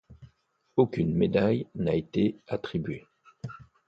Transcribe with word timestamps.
Aucune 0.77 1.13
médaille 1.13 1.67
n'a 1.75 1.93
été 1.93 2.39
attribuée. 2.47 3.05